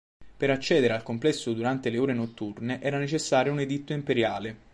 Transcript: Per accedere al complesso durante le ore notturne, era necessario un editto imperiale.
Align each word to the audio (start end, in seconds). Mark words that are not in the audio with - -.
Per 0.37 0.49
accedere 0.49 0.93
al 0.95 1.03
complesso 1.03 1.53
durante 1.53 1.91
le 1.91 1.99
ore 1.99 2.13
notturne, 2.15 2.81
era 2.81 2.97
necessario 2.97 3.51
un 3.51 3.59
editto 3.59 3.93
imperiale. 3.93 4.57